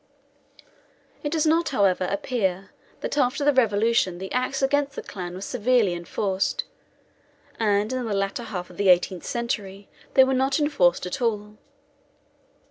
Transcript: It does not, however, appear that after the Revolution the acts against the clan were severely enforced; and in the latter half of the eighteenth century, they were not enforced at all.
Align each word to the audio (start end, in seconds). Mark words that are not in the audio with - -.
It 1.21 1.31
does 1.31 1.45
not, 1.45 1.69
however, 1.69 2.05
appear 2.05 2.71
that 3.01 3.19
after 3.19 3.45
the 3.45 3.53
Revolution 3.53 4.17
the 4.17 4.31
acts 4.31 4.63
against 4.63 4.95
the 4.95 5.03
clan 5.03 5.35
were 5.35 5.41
severely 5.41 5.93
enforced; 5.93 6.63
and 7.59 7.93
in 7.93 8.05
the 8.07 8.13
latter 8.15 8.41
half 8.45 8.71
of 8.71 8.77
the 8.77 8.89
eighteenth 8.89 9.25
century, 9.27 9.89
they 10.15 10.23
were 10.23 10.33
not 10.33 10.59
enforced 10.59 11.05
at 11.05 11.21
all. 11.21 11.59